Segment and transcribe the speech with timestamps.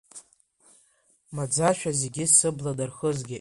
[1.35, 3.29] Маӡашәа зегьы сыбла нархызгеит.